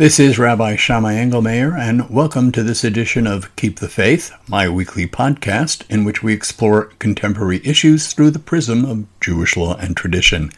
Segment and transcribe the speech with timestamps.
[0.00, 4.66] This is Rabbi Shammai Engelmayer, and welcome to this edition of Keep the Faith, my
[4.66, 9.94] weekly podcast in which we explore contemporary issues through the prism of Jewish law and
[9.94, 10.52] tradition.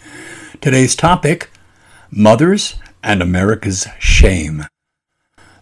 [0.60, 1.50] Today's topic
[2.08, 4.66] Mothers and America's Shame.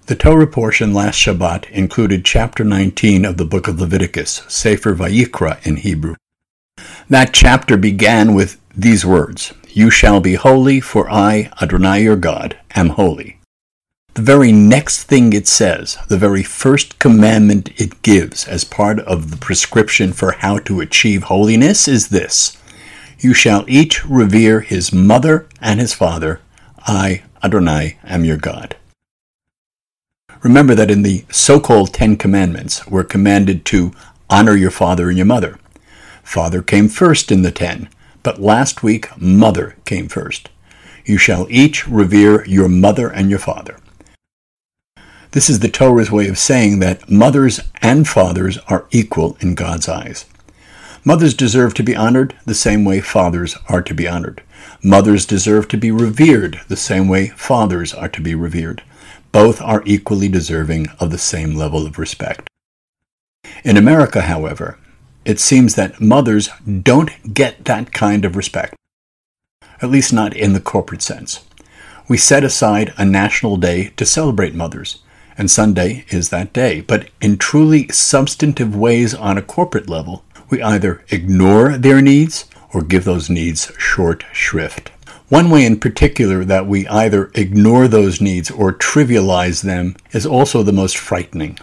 [0.09, 5.67] The Torah portion last Shabbat included chapter 19 of the book of Leviticus, Sefer Vayikra
[5.67, 6.17] in Hebrew.
[7.09, 12.59] That chapter began with these words You shall be holy, for I, Adonai your God,
[12.75, 13.40] am holy.
[14.15, 19.31] The very next thing it says, the very first commandment it gives as part of
[19.31, 22.59] the prescription for how to achieve holiness is this
[23.21, 26.41] You shall each revere his mother and his father.
[26.81, 28.75] I, Adonai, am your God.
[30.43, 33.93] Remember that in the so called Ten Commandments, we're commanded to
[34.29, 35.61] honor your father and your mother.
[36.25, 37.89] Father came first in the ten,
[38.25, 40.49] but last week, mother came first.
[41.05, 43.77] You shall each revere your mother and your father.
[45.33, 49.89] This is the Torah's way of saying that mothers and fathers are equal in God's
[49.89, 50.25] eyes.
[51.05, 54.43] Mothers deserve to be honored the same way fathers are to be honored.
[54.83, 58.83] Mothers deserve to be revered the same way fathers are to be revered.
[59.31, 62.49] Both are equally deserving of the same level of respect.
[63.63, 64.79] In America, however,
[65.25, 66.51] it seems that mothers
[66.83, 68.75] don't get that kind of respect,
[69.81, 71.45] at least not in the corporate sense.
[72.09, 75.03] We set aside a national day to celebrate mothers,
[75.41, 76.83] and Sunday is that day.
[76.83, 82.83] But in truly substantive ways on a corporate level, we either ignore their needs or
[82.83, 84.91] give those needs short shrift.
[85.31, 90.63] One way in particular that we either ignore those needs or trivialize them is also
[90.63, 91.59] the most frightening.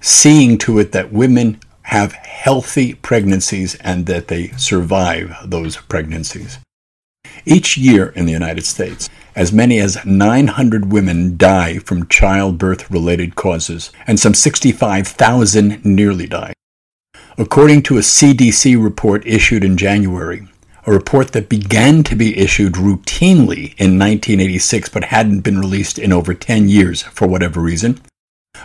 [0.00, 6.58] Seeing to it that women have healthy pregnancies and that they survive those pregnancies.
[7.44, 13.34] Each year in the United States, as many as 900 women die from childbirth related
[13.34, 16.52] causes, and some 65,000 nearly die.
[17.38, 20.46] According to a CDC report issued in January,
[20.84, 26.12] a report that began to be issued routinely in 1986 but hadn't been released in
[26.12, 28.00] over 10 years for whatever reason.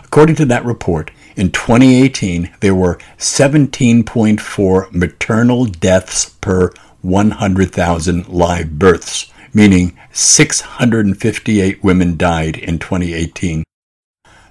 [0.04, 9.32] According to that report, in 2018, there were 17.4 maternal deaths per 100,000 live births,
[9.52, 13.64] meaning 658 women died in 2018.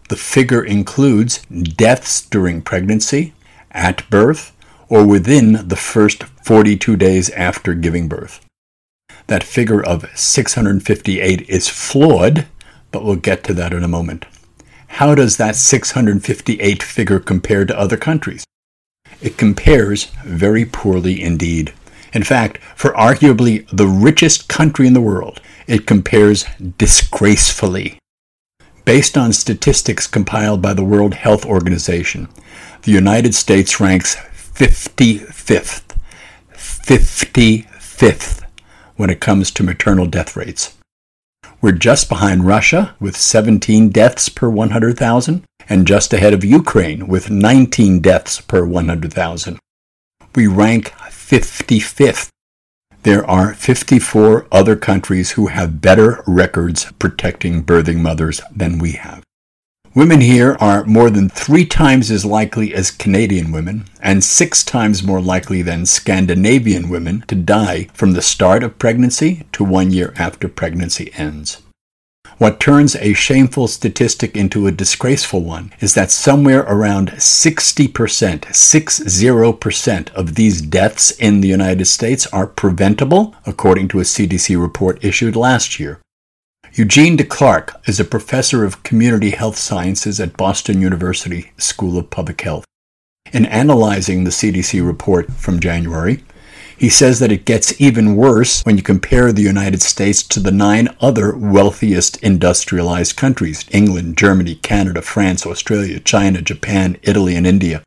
[0.10, 3.34] The figure includes deaths during pregnancy,
[3.72, 4.56] at birth,
[4.90, 8.40] or within the first 42 days after giving birth.
[9.28, 12.48] That figure of 658 is flawed,
[12.92, 14.26] but we'll get to that in a moment.
[14.88, 18.46] How does that 658 figure compare to other countries?
[19.22, 21.74] It compares very poorly indeed.
[22.14, 26.46] In fact, for arguably the richest country in the world, it compares
[26.78, 28.00] disgracefully.
[28.86, 32.30] Based on statistics compiled by the World Health Organization,
[32.84, 35.98] the United States ranks 55th,
[36.54, 38.44] 55th
[38.96, 40.78] when it comes to maternal death rates.
[41.62, 47.30] We're just behind Russia with 17 deaths per 100,000 and just ahead of Ukraine with
[47.30, 49.60] 19 deaths per 100,000.
[50.36, 50.94] We rank
[51.28, 52.30] 55th.
[53.04, 59.24] There are 54 other countries who have better records protecting birthing mothers than we have.
[59.94, 65.04] Women here are more than three times as likely as Canadian women and six times
[65.04, 70.14] more likely than Scandinavian women to die from the start of pregnancy to one year
[70.18, 71.62] after pregnancy ends.
[72.38, 80.14] What turns a shameful statistic into a disgraceful one is that somewhere around 60%, 60%
[80.14, 85.36] of these deaths in the United States are preventable, according to a CDC report issued
[85.36, 86.00] last year.
[86.74, 92.42] Eugene Declercq is a professor of community health sciences at Boston University School of Public
[92.42, 92.66] Health.
[93.34, 96.24] In analyzing the CDC report from January,
[96.78, 100.52] he says that it gets even worse when you compare the United States to the
[100.52, 107.84] nine other wealthiest industrialized countries England, Germany, Canada, France, Australia, China, Japan, Italy, and India.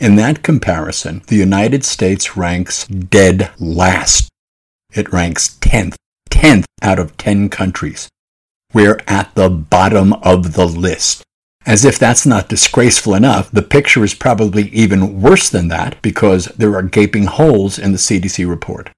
[0.00, 4.28] In that comparison, the United States ranks dead last.
[4.92, 5.94] It ranks 10th,
[6.28, 8.08] 10th out of 10 countries.
[8.74, 11.22] We're at the bottom of the list.
[11.66, 16.44] As if that's not disgraceful enough, the picture is probably even worse than that because
[16.56, 18.90] there are gaping holes in the CDC report.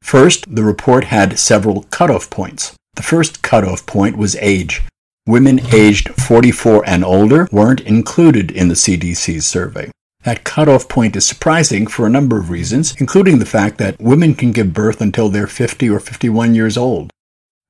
[0.00, 2.76] First, the report had several cutoff points.
[2.94, 4.82] The first cutoff point was age.
[5.26, 9.90] Women aged 44 and older weren't included in the CDC's survey.
[10.22, 14.34] That cutoff point is surprising for a number of reasons, including the fact that women
[14.34, 17.10] can give birth until they're 50 or 51 years old.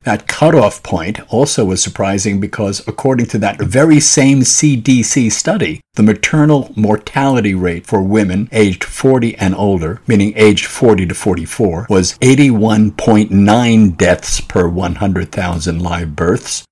[0.04, 6.02] That cutoff point also was surprising because, according to that very same CDC study, the
[6.02, 12.18] maternal mortality rate for women aged 40 and older, meaning aged 40 to 44, was
[12.18, 16.64] 81.9 deaths per 100,000 live births.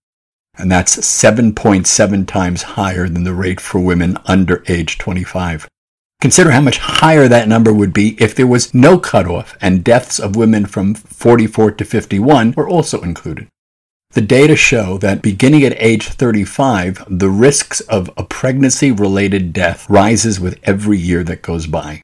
[0.59, 5.67] And that's 7.7 times higher than the rate for women under age 25.
[6.23, 10.21] Consider how much higher that number would be if there was no cutoff and deaths
[10.21, 13.49] of women from 44 to 51 were also included.
[14.13, 19.91] The data show that beginning at age 35, the risks of a pregnancy related death
[19.91, 22.03] rises with every year that goes by.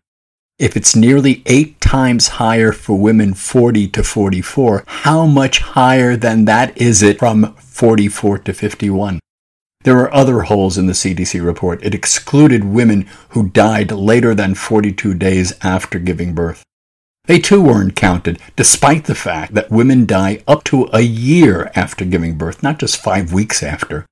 [0.59, 6.45] If it's nearly eight times higher for women 40 to 44, how much higher than
[6.47, 9.21] that is it from 44 to 51?
[9.89, 11.83] There are other holes in the CDC report.
[11.83, 16.63] It excluded women who died later than 42 days after giving birth.
[17.25, 22.05] They too weren't counted, despite the fact that women die up to a year after
[22.05, 24.05] giving birth, not just five weeks after.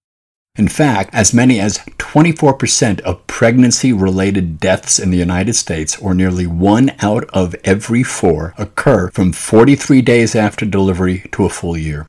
[0.56, 6.14] In fact, as many as 24% of pregnancy related deaths in the United States, or
[6.14, 11.76] nearly one out of every four, occur from 43 days after delivery to a full
[11.76, 12.06] year.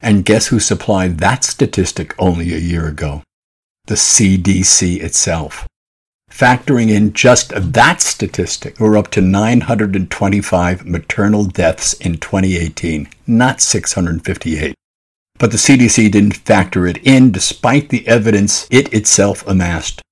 [0.00, 3.22] And guess who supplied that statistic only a year ago?
[3.86, 5.66] The CDC itself.
[6.30, 14.74] Factoring in just that statistic, we're up to 925 maternal deaths in 2018, not 658.
[15.38, 20.02] But the CDC didn't factor it in despite the evidence it itself amassed.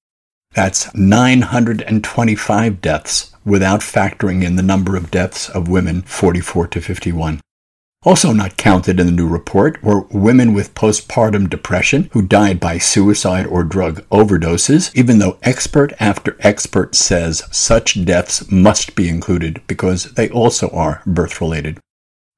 [0.55, 7.41] That's 925 deaths without factoring in the number of deaths of women 44 to 51.
[8.06, 12.79] Also not counted in the new report were women with postpartum depression who died by
[12.79, 19.61] suicide or drug overdoses, even though expert after expert says such deaths must be included
[19.67, 21.81] because they also are birth related.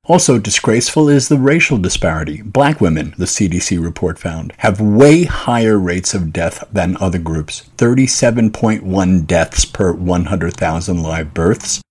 [0.07, 2.41] Also disgraceful is the racial disparity.
[2.41, 7.69] Black women, the CDC report found, have way higher rates of death than other groups
[7.77, 11.83] 37.1 deaths per 100,000 live births,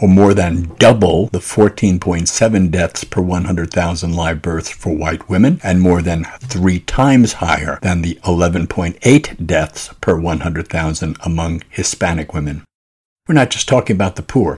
[0.00, 5.80] or more than double the 14.7 deaths per 100,000 live births for white women, and
[5.80, 12.64] more than three times higher than the 11.8 deaths per 100,000 among Hispanic women.
[13.28, 14.56] We're not just talking about the poor.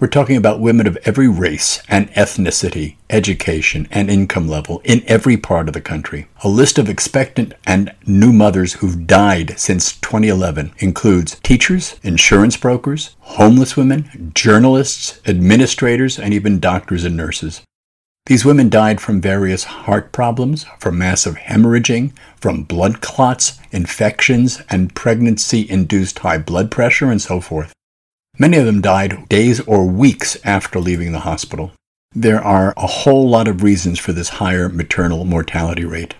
[0.00, 5.36] We're talking about women of every race and ethnicity, education, and income level in every
[5.36, 6.28] part of the country.
[6.44, 13.16] A list of expectant and new mothers who've died since 2011 includes teachers, insurance brokers,
[13.18, 17.62] homeless women, journalists, administrators, and even doctors and nurses.
[18.26, 24.94] These women died from various heart problems, from massive hemorrhaging, from blood clots, infections, and
[24.94, 27.72] pregnancy induced high blood pressure, and so forth.
[28.40, 31.72] Many of them died days or weeks after leaving the hospital.
[32.14, 36.14] There are a whole lot of reasons for this higher maternal mortality rate.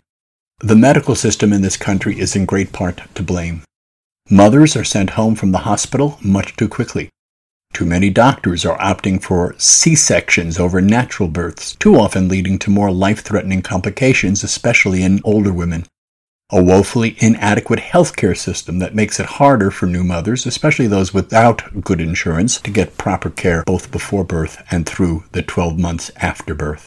[0.59, 3.62] The medical system in this country is in great part to blame.
[4.29, 7.09] Mothers are sent home from the hospital much too quickly.
[7.73, 12.70] Too many doctors are opting for C sections over natural births, too often leading to
[12.70, 15.87] more life threatening complications, especially in older women
[16.50, 21.85] a woefully inadequate healthcare system that makes it harder for new mothers, especially those without
[21.85, 26.55] good insurance, to get proper care both before birth and through the 12 months after
[26.55, 26.87] birth.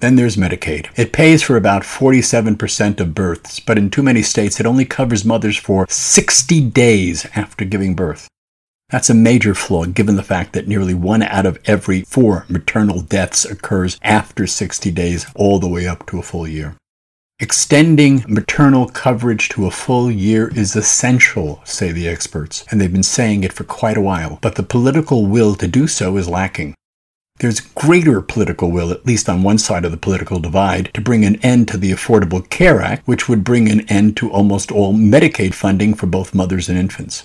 [0.00, 0.88] Then there's Medicaid.
[0.96, 5.24] It pays for about 47% of births, but in too many states it only covers
[5.24, 8.28] mothers for 60 days after giving birth.
[8.90, 13.00] That's a major flaw given the fact that nearly one out of every four maternal
[13.00, 16.76] deaths occurs after 60 days all the way up to a full year.
[17.42, 23.02] Extending maternal coverage to a full year is essential, say the experts, and they've been
[23.02, 26.74] saying it for quite a while, but the political will to do so is lacking.
[27.38, 31.24] There's greater political will, at least on one side of the political divide, to bring
[31.24, 34.92] an end to the Affordable Care Act, which would bring an end to almost all
[34.92, 37.24] Medicaid funding for both mothers and infants.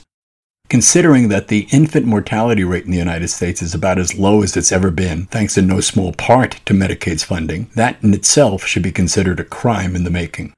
[0.68, 4.58] Considering that the infant mortality rate in the United States is about as low as
[4.58, 8.82] it's ever been, thanks in no small part to Medicaid's funding, that in itself should
[8.82, 10.54] be considered a crime in the making.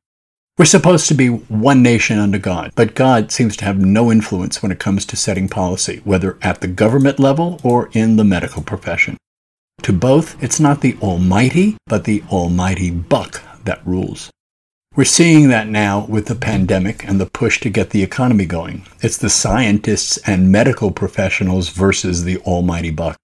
[0.57, 4.63] We're supposed to be one nation under God, but God seems to have no influence
[4.63, 8.63] when it comes to setting policy, whether at the government level or in the medical
[8.63, 9.17] profession.
[9.83, 14.31] To both, it's not the Almighty, but the Almighty Buck that rules.
[14.97, 18.87] We're seeing that now with the pandemic and the push to get the economy going.
[18.99, 23.15] It's the scientists and medical professionals versus the almighty buck.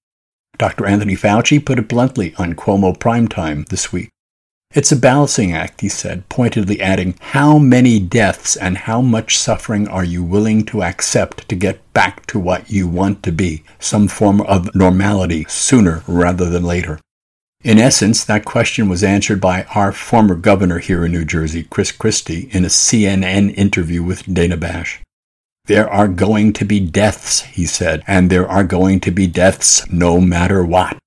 [0.60, 0.86] Dr.
[0.86, 4.12] Anthony Fauci put it bluntly on Cuomo Primetime this week.
[4.76, 9.88] It's a balancing act, he said, pointedly adding, How many deaths and how much suffering
[9.88, 14.08] are you willing to accept to get back to what you want to be, some
[14.08, 17.00] form of normality, sooner rather than later?
[17.64, 21.94] In essence, that question was answered by our former governor here in New Jersey, Chris
[21.94, 25.00] Christie, in a CNN interview with Dana Bash.
[25.68, 29.90] There are going to be deaths, he said, and there are going to be deaths
[29.90, 30.98] no matter what.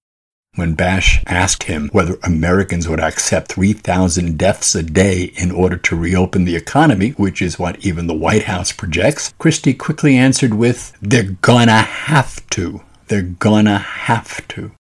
[0.55, 5.95] When Bash asked him whether Americans would accept 3,000 deaths a day in order to
[5.95, 10.97] reopen the economy, which is what even the White House projects, Christie quickly answered with,
[11.03, 12.81] They're gonna have to.
[13.09, 14.73] They're gonna have to.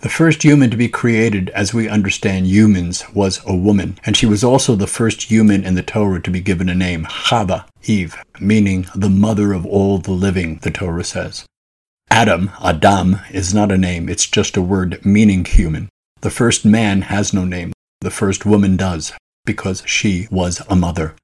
[0.00, 4.26] The first human to be created as we understand humans was a woman, and she
[4.26, 8.16] was also the first human in the Torah to be given a name, Chava, Eve,
[8.38, 11.46] meaning the mother of all the living, the Torah says.
[12.10, 15.88] Adam, Adam, is not a name, it's just a word meaning human.
[16.20, 17.72] The first man has no name,
[18.02, 19.12] the first woman does,
[19.46, 21.14] because she was a mother.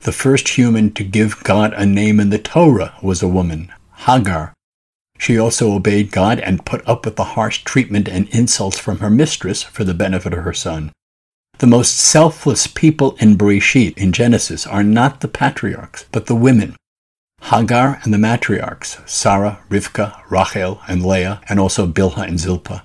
[0.00, 3.72] The first human to give God a name in the Torah was a woman,
[4.06, 4.54] Hagar.
[5.18, 9.10] She also obeyed God and put up with the harsh treatment and insults from her
[9.10, 10.92] mistress for the benefit of her son.
[11.58, 16.76] The most selfless people in Bereshit, in Genesis, are not the patriarchs, but the women.
[17.44, 22.82] Hagar and the matriarchs, Sarah, Rivka, Rachel, and Leah, and also Bilhah and Zilpah.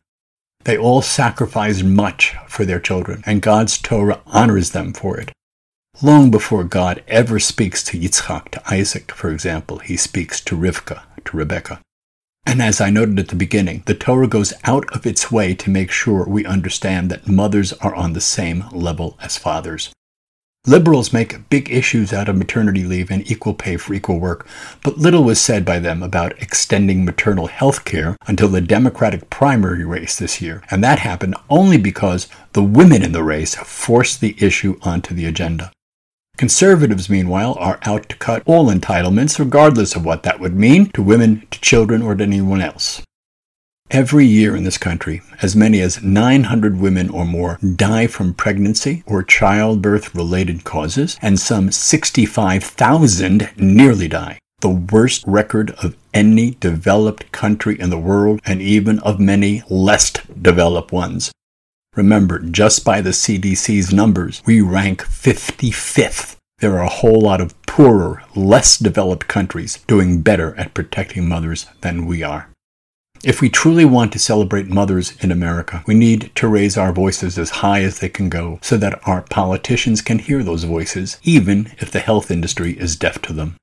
[0.63, 5.31] They all sacrificed much for their children, and God's Torah honors them for it.
[6.01, 11.01] Long before God ever speaks to Yitzchak, to Isaac, for example, he speaks to Rivka,
[11.25, 11.81] to Rebekah.
[12.45, 15.69] And as I noted at the beginning, the Torah goes out of its way to
[15.69, 19.91] make sure we understand that mothers are on the same level as fathers.
[20.67, 24.47] Liberals make big issues out of maternity leave and equal pay for equal work,
[24.83, 29.83] but little was said by them about extending maternal health care until the Democratic primary
[29.83, 34.35] race this year, and that happened only because the women in the race forced the
[34.37, 35.71] issue onto the agenda.
[36.41, 41.03] Conservatives, meanwhile, are out to cut all entitlements, regardless of what that would mean to
[41.03, 43.03] women, to children, or to anyone else.
[43.91, 49.03] Every year in this country, as many as 900 women or more die from pregnancy
[49.05, 54.39] or childbirth related causes, and some 65,000 nearly die.
[54.61, 60.11] The worst record of any developed country in the world, and even of many less
[60.41, 61.31] developed ones.
[61.97, 66.37] Remember, just by the CDC's numbers, we rank 55th.
[66.59, 71.65] There are a whole lot of poorer, less developed countries doing better at protecting mothers
[71.81, 72.49] than we are.
[73.25, 77.37] If we truly want to celebrate mothers in America, we need to raise our voices
[77.37, 81.73] as high as they can go so that our politicians can hear those voices, even
[81.79, 83.57] if the health industry is deaf to them.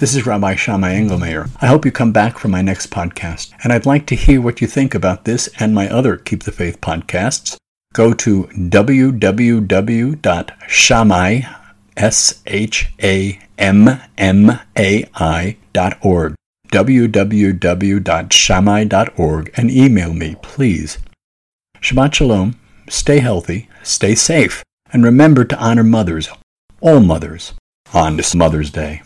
[0.00, 1.50] This is Rabbi Shammai Engelmayer.
[1.60, 4.62] I hope you come back for my next podcast, and I'd like to hear what
[4.62, 7.58] you think about this and my other Keep the Faith podcasts.
[7.92, 9.42] Go to www.shammai,
[16.72, 20.98] www.shammai.org and email me, please.
[21.82, 24.64] Shabbat Shalom, stay healthy, stay safe,
[24.94, 26.30] and remember to honor mothers,
[26.80, 27.52] all mothers,
[27.92, 28.98] on this Mother's Day.